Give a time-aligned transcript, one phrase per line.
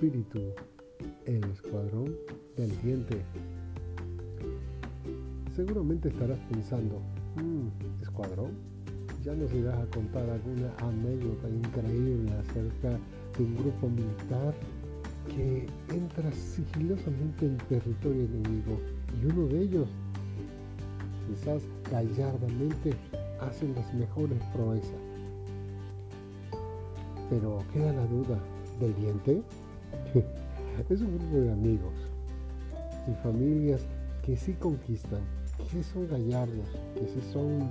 [0.00, 0.38] espíritu,
[1.26, 2.16] el escuadrón
[2.56, 3.20] del diente.
[5.54, 7.02] Seguramente estarás pensando,
[7.36, 7.68] mmm,
[8.00, 8.52] ¿escuadrón?
[9.22, 12.98] Ya nos irás a contar alguna anécdota increíble acerca
[13.36, 14.54] de un grupo militar
[15.28, 18.80] que entra sigilosamente en territorio enemigo
[19.20, 19.88] y uno de ellos,
[21.28, 21.62] quizás
[21.92, 22.94] gallardamente,
[23.42, 25.02] hacen las mejores proezas.
[27.28, 28.38] Pero queda la duda,
[28.80, 29.42] ¿del diente?
[30.90, 31.94] es un grupo de amigos
[33.08, 33.82] y familias
[34.24, 35.20] que sí conquistan,
[35.70, 37.70] que son gallardos, que sí son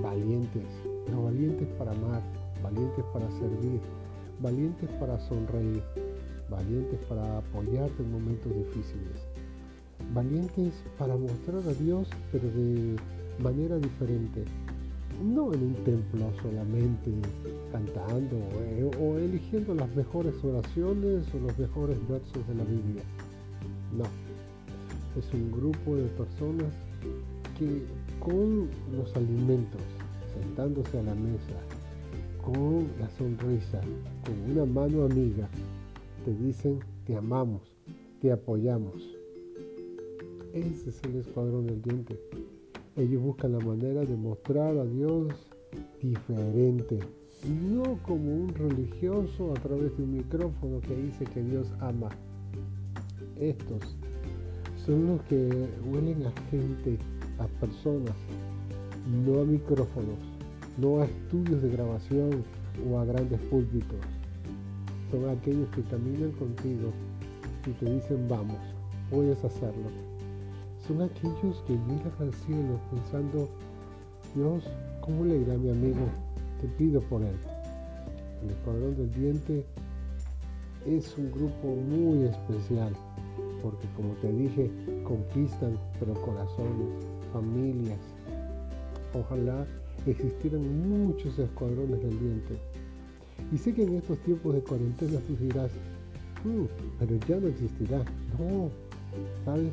[0.00, 0.66] valientes,
[1.06, 2.22] pero valientes para amar,
[2.62, 3.80] valientes para servir,
[4.40, 5.82] valientes para sonreír,
[6.50, 9.26] valientes para apoyarte en momentos difíciles,
[10.12, 12.96] valientes para mostrar a Dios, pero de
[13.38, 14.44] manera diferente,
[15.22, 17.10] no en un templo solamente
[17.72, 23.02] cantando eh, o, eligiendo las mejores oraciones o los mejores versos de la Biblia.
[23.96, 24.04] No,
[25.18, 26.72] es un grupo de personas
[27.58, 27.82] que
[28.18, 29.82] con los alimentos,
[30.34, 31.60] sentándose a la mesa,
[32.42, 33.80] con la sonrisa,
[34.24, 35.48] con una mano amiga,
[36.24, 37.62] te dicen te amamos,
[38.20, 39.14] te apoyamos.
[40.54, 42.18] Ese es el escuadrón del diente.
[42.96, 45.34] Ellos buscan la manera de mostrar a Dios
[46.00, 47.00] diferente,
[47.68, 52.08] no como un religioso a través de un micrófono que dice que Dios ama.
[53.36, 53.96] Estos
[54.86, 56.96] son los que huelen a gente,
[57.40, 58.14] a personas,
[59.26, 60.18] no a micrófonos,
[60.78, 62.44] no a estudios de grabación
[62.88, 63.98] o a grandes púlpitos.
[65.10, 66.92] Son aquellos que caminan contigo
[67.66, 68.58] y te dicen vamos,
[69.10, 70.13] puedes hacerlo
[70.86, 73.48] son aquellos que miran al cielo pensando,
[74.34, 74.64] Dios,
[75.00, 76.06] ¿cómo le dirá a mi amigo?
[76.60, 77.36] Te pido por él.
[78.42, 79.64] El Escuadrón del Diente
[80.86, 82.92] es un grupo muy especial
[83.64, 84.70] porque como te dije,
[85.04, 86.88] conquistan pero corazones,
[87.32, 87.98] familias.
[89.14, 89.66] Ojalá
[90.06, 92.58] existieran muchos escuadrones del diente.
[93.52, 95.70] Y sé que en estos tiempos de cuarentena tú dirás,
[96.44, 96.64] mm,
[96.98, 98.04] pero ya no existirá.
[98.38, 98.68] No,
[99.46, 99.72] ¿sabes?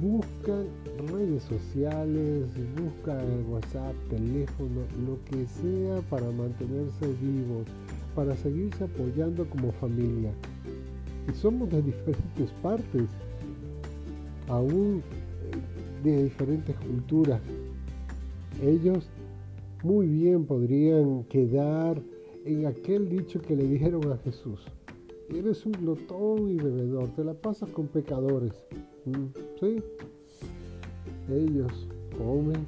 [0.00, 0.66] Buscan
[1.12, 2.46] redes sociales,
[2.76, 7.66] buscan el WhatsApp, teléfono, lo que sea para mantenerse vivos,
[8.14, 10.32] para seguirse apoyando como familia.
[11.28, 13.08] Y somos de diferentes partes,
[14.48, 15.02] aún
[16.02, 17.40] de diferentes culturas.
[18.62, 19.08] Ellos
[19.82, 22.00] muy bien podrían quedar
[22.44, 24.60] en aquel dicho que le dijeron a Jesús.
[25.30, 28.52] Eres un glotón y bebedor, te la pasas con pecadores.
[29.04, 29.82] Sí,
[31.28, 32.64] ellos comen,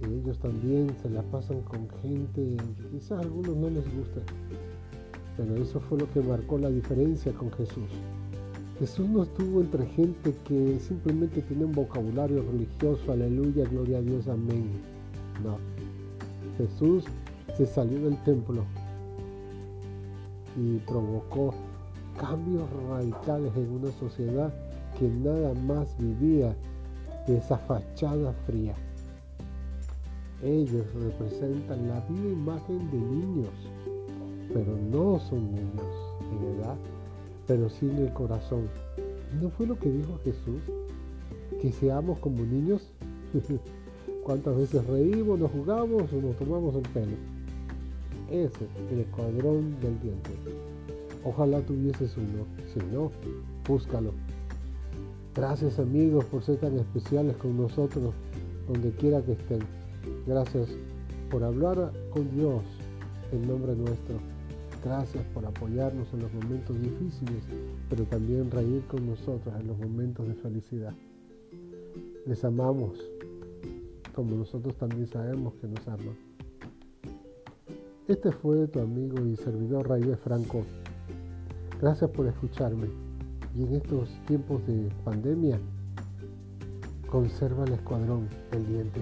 [0.00, 2.56] ellos también se la pasan con gente
[2.90, 4.20] quizás a algunos no les gusta,
[5.36, 7.84] pero eso fue lo que marcó la diferencia con Jesús.
[8.78, 14.26] Jesús no estuvo entre gente que simplemente tiene un vocabulario religioso, aleluya, gloria a Dios,
[14.26, 14.70] amén.
[15.44, 15.58] No.
[16.56, 17.04] Jesús
[17.58, 18.64] se salió del templo
[20.56, 21.52] y provocó
[22.18, 24.54] cambios radicales en una sociedad
[24.98, 26.56] que nada más vivía
[27.26, 28.74] de esa fachada fría.
[30.42, 33.52] Ellos representan la viva imagen de niños,
[34.52, 36.76] pero no son niños en edad,
[37.46, 38.68] pero sí en el corazón.
[39.40, 40.62] ¿No fue lo que dijo Jesús?
[41.60, 42.92] Que seamos como niños.
[44.24, 47.16] ¿Cuántas veces reímos, nos jugamos o nos tomamos el pelo?
[48.30, 50.30] Ese es el escuadrón del diente.
[51.24, 52.44] Ojalá tuvieses uno.
[52.72, 53.10] Si no,
[53.66, 54.12] búscalo.
[55.38, 58.12] Gracias amigos por ser tan especiales con nosotros,
[58.66, 59.60] donde quiera que estén.
[60.26, 60.68] Gracias
[61.30, 62.64] por hablar con Dios
[63.30, 64.16] en nombre nuestro.
[64.84, 67.44] Gracias por apoyarnos en los momentos difíciles,
[67.88, 70.92] pero también reír con nosotros en los momentos de felicidad.
[72.26, 72.98] Les amamos,
[74.16, 76.16] como nosotros también sabemos que nos aman.
[78.08, 80.64] Este fue tu amigo y servidor Raíz Franco.
[81.80, 83.07] Gracias por escucharme.
[83.58, 85.58] Y en estos tiempos de pandemia,
[87.10, 89.00] conserva el escuadrón pendiente.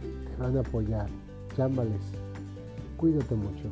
[0.00, 1.06] Te van a apoyar.
[1.58, 2.00] Llámales.
[2.96, 3.68] Cuídate mucho.